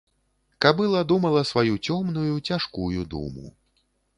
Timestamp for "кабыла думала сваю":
0.65-1.75